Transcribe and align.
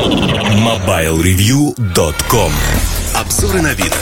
MobileReview.com 0.00 2.52
Обзоры 3.14 3.60
на 3.60 3.74
вид. 3.74 3.92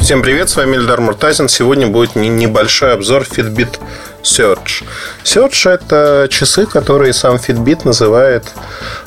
Всем 0.00 0.22
привет, 0.22 0.50
с 0.50 0.56
вами 0.56 0.76
Эльдар 0.76 1.00
Муртазин. 1.00 1.48
Сегодня 1.48 1.88
будет 1.88 2.14
небольшой 2.14 2.94
обзор 2.94 3.22
Fitbit 3.22 3.80
Search. 4.22 4.84
Search– 5.24 5.68
это 5.74 6.28
часы, 6.30 6.66
которые 6.66 7.12
сам 7.12 7.34
Fitbit 7.36 7.80
называет 7.84 8.44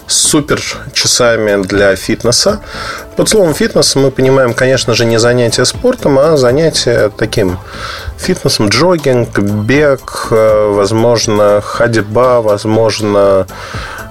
супер 0.07 0.62
часами 0.91 1.63
для 1.63 1.96
фитнеса. 1.96 2.60
Под 3.15 3.29
словом 3.29 3.53
фитнес 3.53 3.96
мы 3.96 4.12
понимаем, 4.12 4.53
конечно 4.53 4.94
же, 4.94 5.06
не 5.06 5.19
занятие 5.19 5.63
спортом, 5.63 6.19
а 6.19 6.35
занятие 6.35 7.10
таким 7.17 7.60
фитнесом, 8.17 8.67
джогинг, 8.67 9.40
бег, 9.40 10.28
э, 10.31 10.72
возможно, 10.74 11.62
ходьба, 11.62 12.42
возможно, 12.42 13.47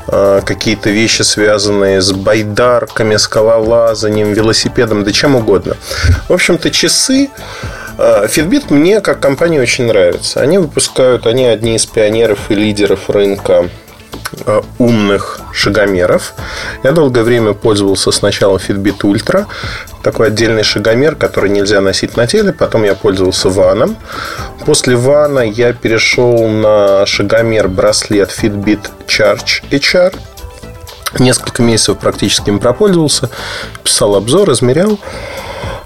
какие-то 0.07 0.91
вещи, 0.91 1.23
связанные 1.23 2.00
с 2.00 2.12
байдарками, 2.12 3.16
скалолазанием, 3.16 4.33
велосипедом, 4.33 5.05
да 5.05 5.12
чем 5.12 5.37
угодно. 5.37 5.77
В 6.28 6.33
общем-то, 6.33 6.70
часы 6.70 7.30
э, 7.98 8.27
Fitbit 8.27 8.73
мне 8.73 9.01
как 9.01 9.20
компания 9.20 9.61
очень 9.61 9.87
нравится. 9.87 10.41
Они 10.41 10.59
выпускают, 10.59 11.27
они 11.27 11.47
одни 11.47 11.77
из 11.77 11.87
пионеров 11.87 12.51
и 12.51 12.55
лидеров 12.55 13.09
рынка 13.09 13.45
Э, 13.64 13.84
умных 14.78 15.41
шагомеров. 15.52 16.34
Я 16.82 16.92
долгое 16.92 17.22
время 17.22 17.55
пользовался 17.55 18.10
сначала 18.12 18.59
Fitbit 18.59 19.00
Ultra, 19.00 19.46
такой 20.02 20.28
отдельный 20.28 20.62
шагомер, 20.62 21.16
который 21.16 21.50
нельзя 21.50 21.80
носить 21.80 22.16
на 22.16 22.27
теле. 22.27 22.52
Потом 22.52 22.84
я 22.84 22.95
пользовался 22.95 23.48
ваном. 23.48 23.96
После 24.66 24.96
вана 24.96 25.41
я 25.41 25.72
перешел 25.72 26.48
на 26.48 27.06
шагомер 27.06 27.69
браслет 27.69 28.30
Fitbit 28.30 28.91
Charge 29.06 29.62
HR. 29.70 30.14
Несколько 31.19 31.62
месяцев 31.62 31.98
практически 31.98 32.50
им 32.50 32.58
пропользовался. 32.58 33.30
Писал 33.83 34.16
обзор, 34.16 34.52
измерял. 34.52 34.98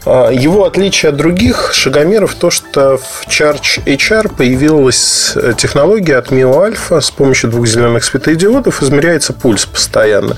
А, 0.04 0.30
его 0.30 0.64
отличие 0.64 1.10
от 1.10 1.16
других 1.16 1.70
шагомеров 1.72 2.34
то, 2.34 2.50
что 2.50 2.98
в 2.98 3.27
Charge 3.28 3.84
HR 3.84 4.34
появилась 4.36 5.36
технология 5.56 6.16
от 6.16 6.28
Mio 6.28 6.52
Alpha 6.52 7.00
с 7.00 7.10
помощью 7.10 7.50
двух 7.50 7.66
зеленых 7.66 8.04
светодиодов 8.04 8.82
измеряется 8.82 9.32
пульс 9.32 9.66
постоянно. 9.66 10.36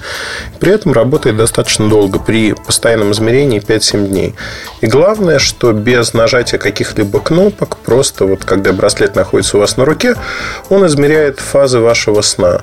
При 0.59 0.73
этом 0.73 0.93
работает 0.93 1.37
достаточно 1.37 1.89
долго, 1.89 2.19
при 2.19 2.53
постоянном 2.53 3.13
измерении 3.13 3.61
5-7 3.61 4.07
дней. 4.09 4.35
И 4.81 4.87
главное, 4.87 5.39
что 5.39 5.73
без 5.73 6.15
нажатия 6.15 6.59
каких-либо 6.59 7.21
кнопок, 7.21 7.79
просто 7.79 8.25
вот 8.25 8.45
когда 8.45 8.73
браслет 8.73 9.15
находится 9.15 9.57
у 9.57 9.61
вас 9.61 9.77
на 9.77 9.85
руке, 9.85 10.15
он 10.69 10.87
измеряет 10.87 11.41
фазы 11.41 11.81
вашего 11.81 12.23
сна. 12.23 12.63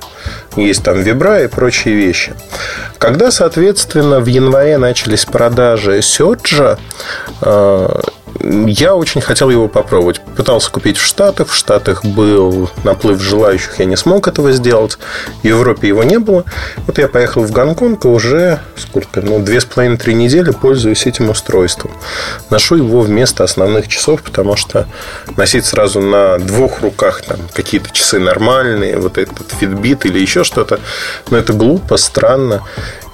Есть 0.58 0.84
там 0.84 1.00
вибра 1.02 1.44
и 1.44 1.48
прочие 1.48 1.96
вещи. 1.96 2.34
Когда, 2.98 3.32
соответственно, 3.32 4.20
в 4.20 4.26
январе 4.26 4.78
начались 4.78 5.26
продажи 5.26 6.02
Сёджа, 6.02 6.78
а, 7.42 8.02
я 8.40 8.96
очень 8.96 9.22
хотел 9.22 9.50
его 9.50 9.68
попробовать. 9.68 10.22
Пытался 10.36 10.72
купить 10.72 10.98
в 10.98 11.06
Штатах. 11.06 11.50
В 11.50 11.56
Штатах 11.56 12.06
был 12.06 12.70
наплыв 12.84 13.22
желающих, 13.22 13.80
я 13.80 13.86
не 13.86 13.96
смог 13.96 14.28
этого 14.28 14.52
сделать. 14.52 14.98
В 15.42 15.46
Европе 15.46 15.88
его 15.88 16.04
не 16.04 16.20
было. 16.20 16.46
Вот 16.86 16.98
я 16.98 17.08
поехал 17.08 17.44
в 17.44 17.52
Гонконг 17.52 18.06
и 18.06 18.08
уже 18.08 18.60
сколько? 18.76 19.22
Ну, 19.22 19.40
две 19.40 19.62
с 19.62 19.66
половиной, 19.66 19.98
три 19.98 20.14
недели 20.14 20.52
пользуюсь 20.52 21.06
этим 21.06 21.30
устройством. 21.30 21.92
Ношу 22.50 22.76
его 22.76 23.02
вместо 23.02 23.44
основных 23.44 23.88
часов, 23.88 24.22
потому 24.22 24.56
что 24.56 24.88
носить 25.36 25.66
сразу 25.66 26.00
на 26.00 26.38
двух 26.38 26.82
руках 26.82 27.22
там, 27.22 27.40
какие-то 27.54 27.90
часы 27.92 28.20
нормальные, 28.20 28.98
вот 28.98 29.18
этот 29.18 29.54
Fitbit 29.60 30.02
или 30.04 30.20
еще 30.20 30.44
что-то, 30.44 30.80
ну, 31.30 31.38
это 31.38 31.54
глупо, 31.54 31.98
странно, 31.98 32.64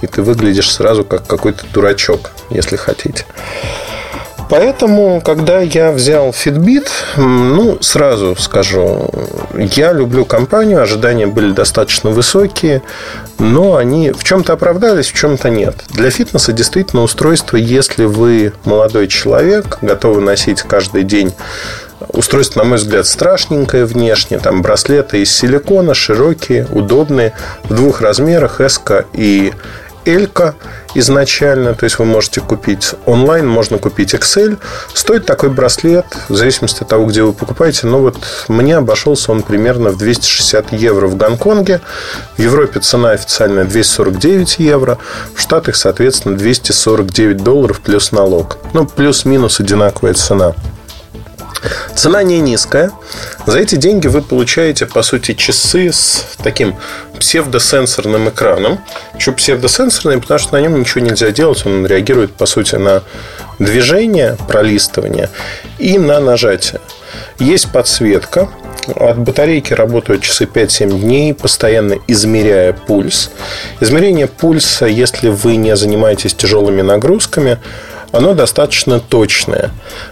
и 0.02 0.08
ты 0.08 0.22
выглядишь 0.22 0.72
сразу 0.72 1.06
как 1.06 1.26
какой-то 1.28 1.66
дурачок, 1.74 2.32
если 2.50 2.76
хотите. 2.76 3.26
Поэтому, 4.50 5.22
когда 5.22 5.60
я 5.60 5.92
взял 5.92 6.30
Fitbit, 6.30 6.88
ну, 7.18 7.78
сразу 7.82 8.36
скажу, 8.38 9.10
я 9.54 9.94
люблю 9.94 10.26
компанию, 10.26 10.82
ожидания 10.82 11.28
были 11.28 11.52
достаточно 11.52 12.10
высокие, 12.10 12.82
но 13.40 13.76
они 13.76 14.12
в 14.12 14.24
чем-то 14.24 14.54
оправдались, 14.54 15.08
в 15.08 15.16
чем-то 15.16 15.50
нет. 15.50 15.76
Для 15.90 16.10
фитнеса 16.10 16.54
действительно 16.54 17.04
устройство, 17.04 17.58
если 17.58 18.06
вы 18.06 18.54
молодой 18.66 19.08
человек, 19.08 19.80
готовы 19.82 20.22
носить 20.22 20.62
каждый 20.62 21.04
день 21.04 21.34
Устройство, 22.10 22.60
на 22.60 22.66
мой 22.66 22.78
взгляд, 22.78 23.06
страшненькое 23.06 23.86
внешне. 23.86 24.38
Там 24.38 24.62
браслеты 24.62 25.22
из 25.22 25.32
силикона, 25.32 25.94
широкие, 25.94 26.68
удобные, 26.70 27.34
в 27.64 27.74
двух 27.74 28.02
размерах, 28.02 28.60
S 28.60 28.82
и 29.14 29.54
Элька 30.06 30.56
изначально, 30.96 31.74
то 31.74 31.86
есть 31.86 32.00
вы 32.00 32.06
можете 32.06 32.42
купить 32.42 32.92
онлайн, 33.06 33.48
можно 33.48 33.78
купить 33.78 34.14
Excel. 34.14 34.58
Стоит 34.94 35.26
такой 35.26 35.50
браслет, 35.50 36.06
в 36.30 36.36
зависимости 36.36 36.84
от 36.84 36.90
того, 36.90 37.06
где 37.06 37.24
вы 37.24 37.34
покупаете, 37.34 37.88
но 37.88 38.00
вот 38.00 38.18
мне 38.48 38.78
обошелся 38.78 39.32
он 39.32 39.42
примерно 39.44 39.90
в 39.90 39.98
260 39.98 40.74
евро 40.74 41.08
в 41.08 41.16
Гонконге. 41.16 41.82
В 42.38 42.42
Европе 42.42 42.80
цена 42.80 43.12
официальная 43.12 43.66
249 43.66 44.60
евро. 44.60 44.98
В 45.36 45.42
Штатах, 45.42 45.76
соответственно, 45.76 46.38
249 46.38 47.38
долларов 47.44 47.82
плюс 47.82 48.12
налог. 48.12 48.58
Ну, 48.74 48.86
плюс-минус 48.86 49.60
одинаковая 49.60 50.14
цена. 50.14 50.54
Цена 51.96 52.24
не 52.24 52.40
низкая. 52.40 52.92
За 53.46 53.60
эти 53.60 53.76
деньги 53.76 54.08
вы 54.08 54.22
получаете, 54.22 54.86
по 54.86 55.04
сути, 55.04 55.34
часы 55.34 55.92
с 55.92 56.26
таким 56.44 56.76
псевдосенсорным 57.20 58.30
экраном. 58.30 58.80
Почему 59.14 59.36
псевдосенсорный? 59.36 60.20
Потому 60.20 60.40
что 60.40 60.54
на 60.54 60.62
нем 60.62 60.80
ничего 60.80 61.02
нельзя 61.06 61.32
делать. 61.32 61.66
Он 61.66 61.86
реагирует, 61.86 62.34
по 62.34 62.46
сути, 62.46 62.76
на 62.76 63.04
движение, 63.60 64.38
пролистывание 64.48 65.30
и 65.78 65.98
на 65.98 66.20
нажатие. 66.20 66.82
Есть 67.40 67.72
подсветка. 67.72 68.50
От 68.96 69.18
батарейки 69.18 69.74
работают 69.74 70.24
часы 70.24 70.44
5-7 70.44 71.00
дней, 71.00 71.34
постоянно 71.34 71.96
измеряя 72.08 72.74
пульс. 72.74 73.32
Измерение 73.80 74.28
пульса, 74.28 74.86
если 74.86 75.30
вы 75.30 75.56
не 75.56 75.76
занимаетесь 75.76 76.34
тяжелыми 76.34 76.82
нагрузками, 76.82 77.60
оно 78.14 78.36
достаточно 78.36 79.00
точное. 79.00 79.72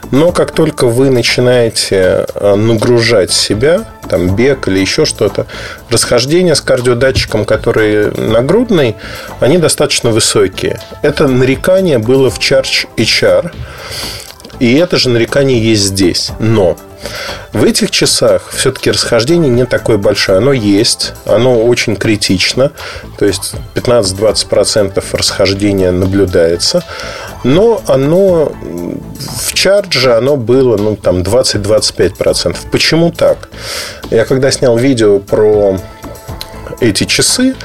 Но 0.10 0.32
как 0.32 0.52
только 0.52 0.88
вы 0.88 1.12
начинаете 1.12 2.26
э, 2.34 2.56
нагружать 2.56 3.32
себя, 3.32 3.86
там 4.10 4.36
бег 4.36 4.68
или 4.68 4.80
еще 4.80 5.06
что-то, 5.06 5.46
расхождения 5.90 6.56
с 6.56 6.62
кардиодатчиком, 6.62 7.46
который 7.46 8.12
нагрудный, 8.18 8.96
они 9.40 9.60
достаточно 9.60 10.10
высокие. 10.10 10.82
Это 11.04 11.28
нарекание 11.28 12.00
было 12.00 12.32
в 12.32 12.40
Charge 12.40 12.88
HR. 12.98 13.52
И 14.60 14.76
это 14.76 14.98
же 14.98 15.10
нарекание 15.10 15.60
есть 15.64 15.84
здесь. 15.84 16.32
Но 16.40 16.78
в 17.54 17.64
этих 17.64 17.92
часах 17.92 18.52
все-таки 18.52 18.92
расхождение 18.92 19.50
не 19.50 19.66
такое 19.66 19.98
большое. 19.98 20.38
Оно 20.38 20.54
есть, 20.54 21.14
оно 21.26 21.64
очень 21.64 21.96
критично, 21.96 22.72
то 23.18 23.26
есть 23.26 23.54
15-20% 23.76 25.04
расхождения 25.14 25.92
наблюдается, 25.92 26.84
но 27.44 27.82
оно 27.88 28.52
в 28.52 29.54
чардже 29.54 30.14
оно 30.14 30.38
было 30.38 30.78
ну, 30.78 30.96
там 30.96 31.22
20-25%. 31.22 32.56
Почему 32.72 33.12
так? 33.12 33.50
Я 34.10 34.26
когда 34.26 34.52
снял 34.52 34.78
видео 34.78 35.20
про 35.20 35.78
эти 36.80 37.06
часы. 37.06 37.56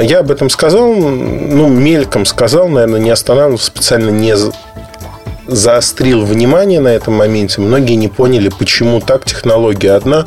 Я 0.00 0.20
об 0.20 0.30
этом 0.30 0.48
сказал, 0.48 0.94
ну, 0.94 1.68
мельком 1.68 2.24
сказал, 2.24 2.68
наверное, 2.68 3.00
не 3.00 3.10
останавливался, 3.10 3.66
специально 3.66 4.10
не 4.10 4.34
заострил 5.46 6.24
внимание 6.24 6.80
на 6.80 6.88
этом 6.88 7.14
моменте. 7.14 7.60
Многие 7.60 7.94
не 7.94 8.08
поняли, 8.08 8.48
почему 8.48 9.00
так. 9.00 9.24
Технология 9.24 9.92
одна, 9.92 10.26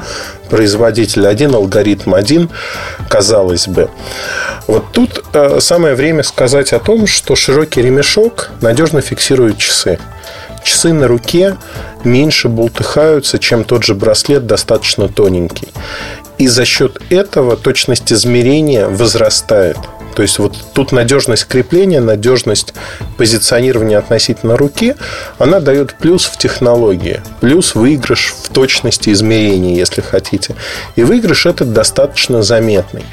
производитель 0.50 1.28
один, 1.28 1.56
алгоритм 1.56 2.14
один, 2.14 2.50
казалось 3.09 3.68
бы. 3.68 3.90
Вот 4.67 4.91
тут 4.91 5.23
э, 5.33 5.59
самое 5.61 5.95
время 5.95 6.23
сказать 6.23 6.74
о 6.74 6.80
том, 6.80 7.07
что 7.07 7.36
широкий 7.36 7.81
ремешок 7.81 8.51
надежно 8.62 9.01
фиксирует 9.01 9.57
часы. 9.57 9.97
Часы 10.63 10.92
на 10.92 11.07
руке 11.07 11.56
меньше 12.03 12.50
бултыхаются, 12.50 13.39
чем 13.39 13.63
тот 13.63 13.83
же 13.83 13.95
браслет 13.95 14.45
достаточно 14.45 15.07
тоненький. 15.07 15.69
И 16.38 16.47
за 16.47 16.65
счет 16.65 17.01
этого 17.09 17.56
точность 17.56 18.12
измерения 18.12 18.88
возрастает. 18.88 19.77
То 20.18 20.24
есть 20.24 20.40
вот 20.40 20.58
тут 20.74 20.94
надежность 20.94 21.46
крепления, 21.46 22.02
надежность 22.02 22.74
позиционирования 23.18 24.00
относительно 24.00 24.58
руки, 24.58 24.96
она 25.38 25.60
дает 25.60 25.94
плюс 25.94 26.25
в 26.25 26.40
технологии, 26.40 27.22
плюс 27.40 27.75
выигрыш 27.75 28.34
в 28.42 28.50
точности 28.50 29.12
измерения, 29.12 29.75
если 29.75 30.02
хотите. 30.02 30.56
И 30.96 31.04
выигрыш 31.04 31.46
этот 31.46 31.72
достаточно 31.72 32.42
заметный. 32.42 33.06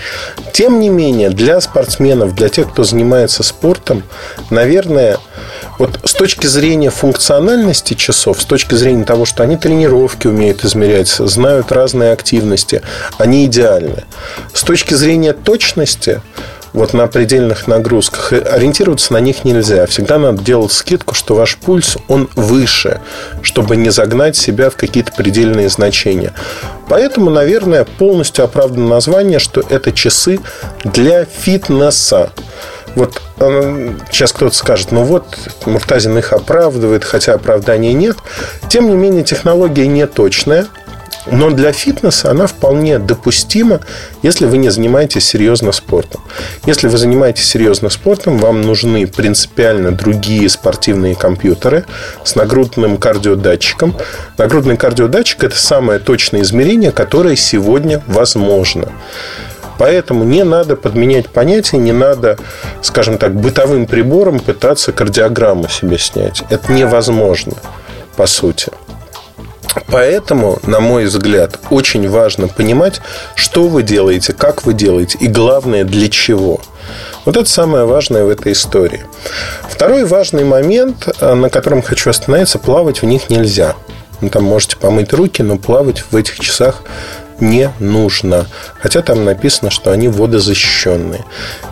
Тем 0.55 0.81
не 0.81 0.89
менее, 0.89 1.29
для 1.29 1.61
спортсменов, 1.61 2.35
для 2.35 2.49
тех, 2.49 2.73
кто 2.73 2.85
занимается 2.85 3.43
спортом, 3.43 4.03
наверное, 4.49 5.19
вот 5.79 6.01
с 6.05 6.15
точки 6.15 6.47
зрения 6.47 6.91
функциональности 6.91 7.95
часов, 7.95 8.41
с 8.41 8.47
точки 8.47 8.77
зрения 8.77 9.05
того, 9.05 9.27
что 9.27 9.43
они 9.43 9.59
тренировки 9.59 10.27
умеют 10.27 10.65
измерять, 10.65 11.09
знают 11.09 11.71
разные 11.71 12.13
активности, 12.13 12.81
они 13.19 13.45
идеальны. 13.45 14.05
С 14.55 14.63
точки 14.63 14.95
зрения 14.95 15.33
точности, 15.33 16.23
вот 16.75 16.93
на 16.93 17.07
предельных 17.07 17.67
нагрузках. 17.67 18.33
И 18.33 18.37
ориентироваться 18.37 19.15
на 19.15 19.21
них 19.21 19.45
нельзя. 19.45 19.87
Всегда 19.87 20.19
надо 20.19 20.43
делать 20.43 20.73
скидку, 20.73 21.15
что 21.15 21.35
ваш 21.35 21.57
пульс, 21.57 21.97
он 22.09 22.29
выше, 22.35 23.01
чтобы 23.41 23.77
не 23.77 23.91
загнать 23.91 24.37
себя 24.37 24.69
в 24.69 24.77
какие-то 24.77 25.13
предельные 25.13 25.71
значения. 25.71 26.35
Поэтому, 26.89 27.31
наверное, 27.31 27.85
полностью 27.85 28.45
оправдано 28.45 28.89
название, 28.89 29.39
что 29.39 29.63
это 29.71 29.93
часы 29.93 30.41
для 30.85 31.25
фитнеса. 31.25 32.31
Вот 32.97 33.23
сейчас 34.11 34.33
кто-то 34.33 34.55
скажет, 34.55 34.93
ну 34.93 35.03
вот, 35.03 35.27
Муртазин 35.67 36.17
их 36.19 36.33
оправдывает, 36.33 37.05
хотя 37.05 37.35
оправдания 37.35 37.93
нет. 37.93 38.17
Тем 38.69 38.89
не 38.89 38.95
менее, 38.95 39.25
технология 39.25 39.87
не 39.87 40.07
точная. 40.07 40.67
Но 41.27 41.51
для 41.51 41.73
фитнеса 41.73 42.31
она 42.31 42.47
вполне 42.47 42.99
допустима, 42.99 43.81
если 44.23 44.47
вы 44.47 44.59
не 44.59 44.71
занимаетесь 44.71 45.27
серьезно 45.27 45.73
спортом. 45.73 46.21
Если 46.67 46.89
вы 46.89 46.99
занимаетесь 46.99 47.49
серьезно 47.49 47.89
спортом, 47.89 48.39
вам 48.39 48.61
нужны 48.63 49.07
принципиально 49.07 49.93
другие 49.93 50.49
спортивные 50.49 51.15
компьютеры 51.15 51.85
с 52.25 52.35
нагрудным 52.35 52.99
кардиодатчиком. 52.99 53.97
Нагрудный 54.37 54.77
кардиодатчик– 54.77 55.45
это 55.45 55.57
самое 55.57 55.99
точное 55.99 56.43
измерение, 56.43 56.93
которое 56.93 57.37
сегодня 57.37 58.03
возможно. 58.07 58.89
Поэтому 59.79 60.25
не 60.25 60.45
надо 60.45 60.77
подменять 60.77 61.29
понятия, 61.29 61.79
не 61.79 61.93
надо, 61.93 62.39
скажем 62.81 63.19
так, 63.19 63.35
бытовым 63.35 63.87
прибором 63.87 64.39
пытаться 64.39 64.93
кардиограмму 64.93 65.69
себе 65.69 65.99
снять. 65.99 66.45
Это 66.51 66.73
невозможно, 66.73 67.55
по 68.17 68.27
сути. 68.27 68.71
Поэтому, 69.87 70.59
на 70.67 70.81
мой 70.81 71.05
взгляд, 71.05 71.59
очень 71.71 72.09
важно 72.09 72.49
понимать, 72.49 73.01
что 73.35 73.69
вы 73.69 73.83
делаете, 73.83 74.33
как 74.33 74.65
вы 74.67 74.75
делаете 74.75 75.19
и, 75.21 75.27
главное, 75.27 75.85
для 75.85 76.09
чего. 76.09 76.61
Вот 77.25 77.37
это 77.37 77.49
самое 77.49 77.85
важное 77.85 78.25
в 78.25 78.29
этой 78.29 78.53
истории. 78.53 79.05
Второй 79.69 80.05
важный 80.05 80.45
момент, 80.45 81.09
э, 81.21 81.35
на 81.35 81.49
котором 81.49 81.83
хочу 81.83 82.11
остановиться, 82.11 82.59
плавать 82.59 83.03
в 83.03 83.07
них 83.07 83.31
нельзя. 83.31 83.75
Ну, 84.21 84.29
там 84.29 84.45
можете 84.45 84.77
помыть 84.77 85.13
руки, 85.13 85.43
но 85.43 85.57
плавать 85.57 86.05
в 86.11 86.17
этих 86.17 86.39
часах 86.41 86.83
не 87.41 87.71
нужно. 87.79 88.47
Хотя 88.81 89.03
там 89.03 89.25
написано, 89.25 89.71
что 89.71 89.91
они 89.91 90.09
водозащищенные. 90.09 91.25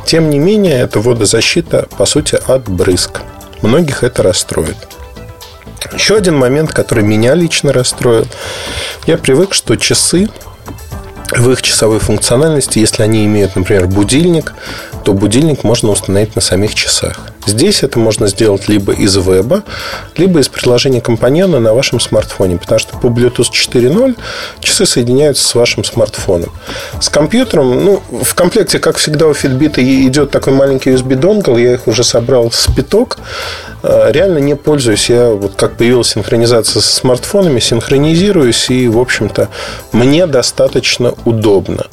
Тем 0.06 0.31
не 0.31 0.38
менее, 0.38 0.81
это 0.81 1.00
водозащита, 1.00 1.87
по 1.96 2.05
сути, 2.05 2.38
от 2.46 2.69
брызг. 2.69 3.20
Многих 3.62 4.02
это 4.02 4.22
расстроит. 4.22 4.76
Еще 5.94 6.16
один 6.16 6.36
момент, 6.36 6.72
который 6.72 7.04
меня 7.04 7.34
лично 7.34 7.72
расстроил. 7.72 8.26
Я 9.06 9.18
привык, 9.18 9.54
что 9.54 9.76
часы 9.76 10.28
в 11.30 11.50
их 11.50 11.62
часовой 11.62 11.98
функциональности, 11.98 12.78
если 12.78 13.02
они 13.02 13.24
имеют, 13.24 13.56
например, 13.56 13.86
будильник, 13.86 14.52
то 15.04 15.12
будильник 15.12 15.64
можно 15.64 15.90
установить 15.90 16.34
на 16.34 16.40
самих 16.40 16.75
часах. 16.75 17.20
Здесь 17.46 17.82
это 17.82 17.99
можно 17.99 18.28
сделать 18.28 18.69
либо 18.69 18.93
из 18.93 19.16
веба, 19.16 19.64
либо 20.16 20.38
из 20.38 20.49
приложения 20.49 21.00
компаньона 21.00 21.58
на 21.58 21.75
вашем 21.75 21.99
смартфоне, 21.99 22.56
потому 22.56 22.78
что 22.78 22.96
по 22.96 23.08
Bluetooth 23.08 23.50
4.0 23.50 24.16
часы 24.60 24.87
соединяются 24.87 25.46
с 25.46 25.54
вашим 25.54 25.82
смартфоном. 25.82 26.50
С 27.00 27.08
компьютером, 27.08 27.84
ну, 27.84 28.02
в 28.22 28.34
комплекте, 28.34 28.78
как 28.78 28.96
всегда, 28.96 29.26
у 29.26 29.32
Fitbit 29.32 29.81
идет 30.06 30.31
такой 30.31 30.52
маленький 30.52 30.90
USB 30.90 31.16
донгл, 31.16 31.56
я 31.56 31.75
их 31.75 31.88
уже 31.88 32.05
собрал 32.05 32.52
с 32.52 32.70
пяток, 32.72 33.19
э, 33.82 34.12
реально 34.12 34.38
не 34.38 34.55
пользуюсь. 34.55 35.10
Я 35.10 35.31
вот 35.31 35.55
как 35.56 35.76
появилась 35.76 36.10
синхронизация 36.10 36.81
со 36.81 36.94
смартфонами, 36.94 37.58
синхронизируюсь, 37.58 38.70
и, 38.70 38.88
в 38.88 38.98
общем-то, 38.98 39.48
мне 39.90 40.26
достаточно 40.26 41.14
удобно. 41.25 41.87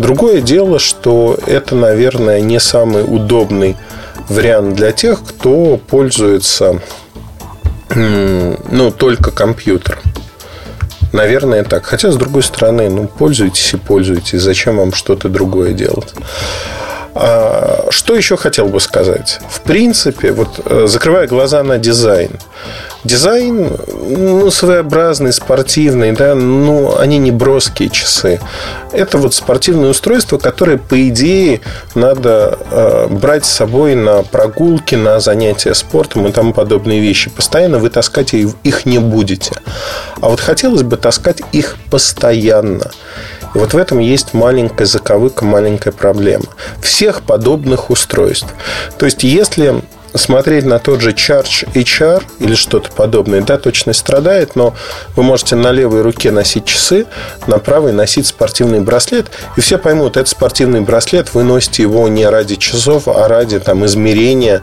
Другое 0.00 0.40
дело, 0.40 0.78
что 0.78 1.38
это, 1.46 1.74
наверное, 1.74 2.40
не 2.40 2.58
самый 2.58 3.02
удобный 3.02 3.76
вариант 4.30 4.74
для 4.74 4.92
тех, 4.92 5.22
кто 5.22 5.76
пользуется 5.76 6.80
ну, 7.94 8.90
только 8.96 9.30
компьютером. 9.30 10.00
Наверное, 11.12 11.64
так. 11.64 11.84
Хотя, 11.84 12.10
с 12.10 12.16
другой 12.16 12.42
стороны, 12.42 12.88
ну, 12.88 13.08
пользуйтесь 13.08 13.74
и 13.74 13.76
пользуйтесь. 13.76 14.40
Зачем 14.40 14.78
вам 14.78 14.94
что-то 14.94 15.28
другое 15.28 15.74
делать? 15.74 16.14
А, 17.22 17.88
что 17.90 18.16
еще 18.16 18.38
хотел 18.38 18.68
бы 18.68 18.80
сказать? 18.80 19.40
В 19.50 19.60
принципе, 19.60 20.32
вот 20.32 20.60
э, 20.64 20.86
закрывая 20.86 21.26
глаза 21.26 21.62
на 21.62 21.76
дизайн, 21.76 22.30
Дизайн, 23.02 23.78
ну, 23.88 24.50
своеобразный, 24.50 25.32
спортивный, 25.32 26.12
да, 26.12 26.34
ну, 26.34 26.98
они 26.98 27.16
не 27.16 27.30
броские 27.30 27.88
часы. 27.88 28.40
Это 28.92 29.16
вот 29.16 29.32
спортивное 29.32 29.88
устройство, 29.88 30.36
которое, 30.36 30.76
по 30.76 31.08
идее, 31.08 31.62
надо 31.94 32.58
э, 32.70 33.06
брать 33.08 33.46
с 33.46 33.50
собой 33.50 33.94
на 33.94 34.22
прогулки, 34.22 34.96
на 34.96 35.18
занятия 35.18 35.72
спортом 35.72 36.26
и 36.26 36.32
тому 36.32 36.52
подобные 36.52 37.00
вещи. 37.00 37.30
Постоянно 37.30 37.78
вы 37.78 37.88
таскать 37.88 38.34
их 38.34 38.84
не 38.84 38.98
будете. 38.98 39.52
А 40.20 40.28
вот 40.28 40.40
хотелось 40.40 40.82
бы 40.82 40.98
таскать 40.98 41.40
их 41.52 41.76
постоянно. 41.90 42.90
И 43.54 43.58
вот 43.58 43.74
в 43.74 43.76
этом 43.76 43.98
есть 43.98 44.34
маленькая 44.34 44.84
заковыка, 44.84 45.44
маленькая 45.44 45.92
проблема. 45.92 46.44
Всех 46.80 47.22
подобных 47.22 47.90
устройств. 47.90 48.48
То 48.98 49.06
есть, 49.06 49.24
если 49.24 49.82
смотреть 50.14 50.64
на 50.64 50.78
тот 50.78 51.00
же 51.00 51.10
Charge 51.10 51.70
HR 51.72 52.22
или 52.38 52.54
что-то 52.54 52.90
подобное, 52.90 53.40
да, 53.40 53.58
точность 53.58 54.00
страдает, 54.00 54.56
но 54.56 54.74
вы 55.16 55.22
можете 55.22 55.56
на 55.56 55.72
левой 55.72 56.02
руке 56.02 56.30
носить 56.30 56.64
часы, 56.64 57.06
на 57.46 57.58
правой 57.58 57.92
носить 57.92 58.26
спортивный 58.26 58.80
браслет, 58.80 59.26
и 59.56 59.60
все 59.60 59.78
поймут, 59.78 60.16
это 60.16 60.28
спортивный 60.28 60.80
браслет, 60.80 61.34
вы 61.34 61.44
носите 61.44 61.82
его 61.82 62.08
не 62.08 62.26
ради 62.26 62.56
часов, 62.56 63.08
а 63.08 63.28
ради 63.28 63.58
там, 63.60 63.84
измерения 63.86 64.62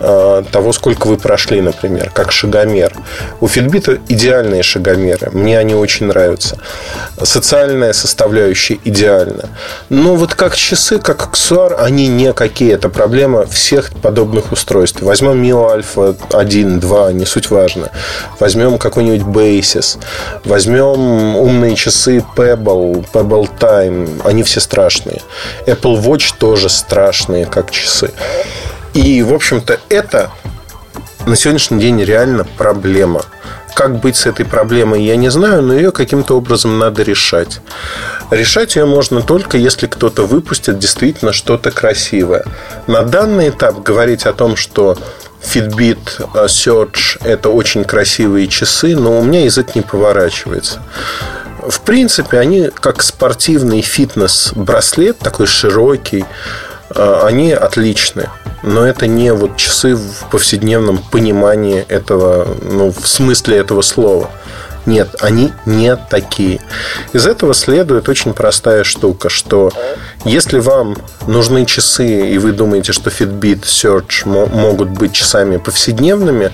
Э, 0.00 0.44
того, 0.52 0.72
сколько 0.72 1.08
вы 1.08 1.16
прошли, 1.16 1.60
например, 1.60 2.10
как 2.10 2.30
шагомер. 2.30 2.94
У 3.40 3.46
Fitbit 3.46 4.00
идеальные 4.08 4.62
шагомеры. 4.62 5.30
Мне 5.32 5.58
они 5.58 5.74
очень 5.74 6.06
нравятся. 6.06 6.56
Социальная 7.20 7.92
составляющая 7.92 8.78
идеальна. 8.84 9.48
Но 9.88 10.14
вот 10.14 10.34
как 10.34 10.54
часы, 10.54 10.98
как 11.00 11.24
аксессуар, 11.24 11.76
они 11.80 12.06
никакие. 12.06 12.72
Это 12.72 12.88
проблема 12.88 13.44
всех 13.46 13.90
подобных 13.90 14.52
устройств. 14.52 14.77
Возьмем 15.00 15.42
Mio 15.42 15.74
Alpha 15.74 16.16
1, 16.32 16.80
2, 16.80 17.12
не 17.12 17.24
суть 17.24 17.50
важно. 17.50 17.90
Возьмем 18.40 18.78
какой-нибудь 18.78 19.26
Basis. 19.26 19.98
Возьмем 20.44 21.36
умные 21.36 21.74
часы 21.76 22.24
Pebble, 22.36 23.06
Pebble 23.12 23.48
Time. 23.58 24.20
Они 24.24 24.42
все 24.42 24.60
страшные. 24.60 25.22
Apple 25.66 26.02
Watch 26.02 26.34
тоже 26.38 26.68
страшные, 26.68 27.46
как 27.46 27.70
часы. 27.70 28.12
И, 28.94 29.22
в 29.22 29.34
общем-то, 29.34 29.78
это 29.88 30.30
на 31.26 31.36
сегодняшний 31.36 31.80
день 31.80 32.02
реально 32.02 32.44
проблема. 32.56 33.22
Как 33.78 34.00
быть 34.00 34.16
с 34.16 34.26
этой 34.26 34.44
проблемой, 34.44 35.04
я 35.04 35.14
не 35.14 35.28
знаю, 35.28 35.62
но 35.62 35.72
ее 35.72 35.92
каким-то 35.92 36.36
образом 36.36 36.80
надо 36.80 37.04
решать. 37.04 37.60
Решать 38.28 38.74
ее 38.74 38.86
можно 38.86 39.22
только, 39.22 39.56
если 39.56 39.86
кто-то 39.86 40.26
выпустит 40.26 40.80
действительно 40.80 41.32
что-то 41.32 41.70
красивое. 41.70 42.44
На 42.88 43.02
данный 43.02 43.50
этап 43.50 43.80
говорить 43.84 44.26
о 44.26 44.32
том, 44.32 44.56
что 44.56 44.98
Fitbit 45.40 45.98
э, 46.18 46.46
Search– 46.46 47.18
это 47.24 47.50
очень 47.50 47.84
красивые 47.84 48.48
часы, 48.48 48.96
но 48.96 49.16
у 49.16 49.22
меня 49.22 49.44
язык 49.44 49.76
не 49.76 49.82
поворачивается. 49.82 50.82
В 51.62 51.80
принципе, 51.82 52.40
они 52.40 52.70
как 52.80 53.00
спортивный 53.04 53.82
фитнес-браслет, 53.82 55.20
такой 55.20 55.46
широкий, 55.46 56.24
они 56.94 57.52
отличны 57.52 58.28
но 58.62 58.84
это 58.84 59.06
не 59.06 59.32
вот 59.32 59.56
часы 59.56 59.94
в 59.94 60.28
повседневном 60.30 60.98
понимании 60.98 61.84
этого, 61.88 62.56
ну, 62.62 62.90
в 62.90 63.06
смысле 63.06 63.56
этого 63.56 63.82
слова. 63.82 64.30
Нет, 64.88 65.16
они 65.20 65.52
не 65.66 65.96
такие. 65.96 66.60
Из 67.12 67.26
этого 67.26 67.52
следует 67.52 68.08
очень 68.08 68.32
простая 68.32 68.84
штука, 68.84 69.28
что 69.28 69.70
если 70.24 70.60
вам 70.60 70.96
нужны 71.26 71.66
часы, 71.66 72.30
и 72.30 72.38
вы 72.38 72.52
думаете, 72.52 72.94
что 72.94 73.10
Fitbit, 73.10 73.64
Search 73.64 74.26
могут 74.26 74.88
быть 74.88 75.12
часами 75.12 75.58
повседневными, 75.58 76.52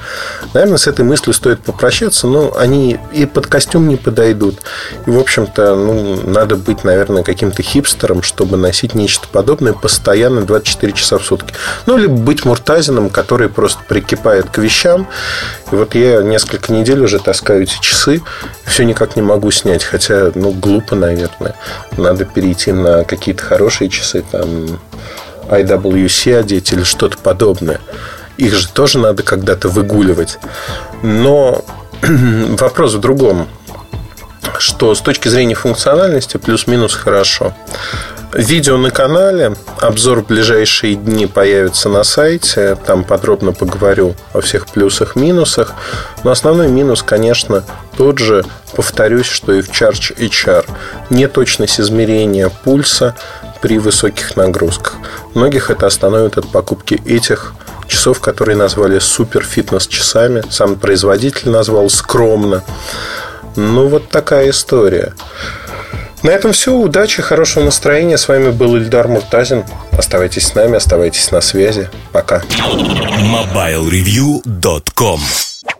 наверное, 0.53 0.79
с 0.79 0.89
этой 0.89 1.05
мыслью 1.05 1.33
стоит 1.33 1.63
попрощаться, 1.63 2.27
но 2.27 2.57
они 2.57 2.99
и 3.13 3.25
под 3.25 3.47
костюм 3.47 3.87
не 3.87 3.97
подойдут. 3.97 4.63
И, 5.07 5.11
в 5.11 5.19
общем-то, 5.21 5.77
ну, 5.77 6.21
надо 6.29 6.57
быть, 6.57 6.83
наверное, 6.83 7.23
каким-то 7.23 7.63
хипстером, 7.63 8.25
чтобы 8.25 8.57
носить 8.57 8.97
нечто 8.97 9.29
подобное 9.29 9.75
постоянно 9.75 10.43
24 10.43 10.93
часа 10.93 11.19
в 11.19 11.25
сутки. 11.25 11.55
Ну, 11.87 11.97
либо 11.97 12.15
быть 12.15 12.45
муртазином, 12.45 13.11
который 13.11 13.49
просто 13.49 13.85
прикипает 13.87 14.51
к 14.51 14.59
вещам. 14.59 15.07
И 15.71 15.77
вот 15.77 15.95
я 15.95 16.21
несколько 16.23 16.73
недель 16.73 17.01
уже 17.01 17.21
таскаю 17.21 17.63
эти 17.63 17.79
часы, 17.81 18.24
все 18.65 18.85
никак 18.85 19.17
не 19.17 19.23
могу 19.23 19.51
снять. 19.51 19.85
Хотя, 19.85 20.33
ну, 20.35 20.53
глупо, 20.53 20.95
наверное. 20.95 21.55
Надо 21.97 22.25
перейти 22.25 22.73
на 22.73 23.05
какие-то 23.05 23.43
хорошие 23.43 23.89
часы, 23.89 24.25
там, 24.31 24.81
IWC 25.49 26.39
одеть 26.39 26.73
или 26.73 26.83
что-то 26.83 27.19
подобное. 27.19 27.81
Их 28.37 28.55
же 28.55 28.69
тоже 28.69 28.99
надо 28.99 29.23
когда-то 29.23 29.69
выгуливать. 29.69 30.39
Но 31.03 31.65
вопрос 32.03 32.95
в 32.95 33.01
другом 33.01 33.49
что 34.59 34.95
с 34.95 35.01
точки 35.01 35.29
зрения 35.29 35.55
функциональности 35.55 36.37
плюс-минус 36.37 36.95
хорошо. 36.95 37.55
Видео 38.35 38.79
на 38.79 38.91
канале, 38.91 39.55
обзор 39.79 40.23
в 40.23 40.27
ближайшие 40.27 40.97
дни 40.97 41.29
появится 41.29 41.89
на 41.89 42.03
сайте. 42.03 42.77
Там 42.85 43.05
подробно 43.05 43.53
поговорю 43.53 44.17
о 44.33 44.41
всех 44.41 44.67
плюсах, 44.67 45.15
минусах. 45.15 45.73
Но 46.25 46.33
основной 46.33 46.67
минус, 46.67 47.05
конечно, 47.05 47.63
тот 47.97 48.19
же, 48.19 48.45
повторюсь, 48.75 49.27
что 49.27 49.53
и 49.53 49.63
в 49.63 49.71
Charge 49.71 50.17
HR. 50.17 50.69
Неточность 51.11 51.79
измерения 51.79 52.49
пульса 52.49 53.15
при 53.63 53.79
высоких 53.79 54.35
нагрузках. 54.35 54.97
Многих 55.35 55.71
это 55.71 55.87
остановит 55.87 56.37
от 56.37 56.51
покупки 56.51 57.01
этих 57.07 57.55
часов, 57.87 58.19
которые 58.19 58.57
назвали 58.57 58.99
супер 58.99 59.45
фитнес 59.45 59.87
часами. 59.87 60.43
Сам 60.51 60.75
производитель 60.75 61.51
назвал 61.51 61.89
скромно. 61.89 62.65
Ну, 63.55 63.87
вот 63.87 64.09
такая 64.09 64.51
история. 64.51 65.15
На 66.25 66.31
этом 66.31 66.53
все. 66.53 66.75
Удачи, 66.75 67.23
хорошего 67.23 67.65
настроения. 67.65 68.19
С 68.19 68.27
вами 68.27 68.51
был 68.51 68.77
Ильдар 68.77 69.07
Муртазин. 69.07 69.63
Оставайтесь 69.93 70.49
с 70.49 70.55
нами, 70.55 70.77
оставайтесь 70.77 71.31
на 71.31 71.41
связи. 71.41 71.89
Пока. 72.13 72.43
MobileReview.com 73.21 75.21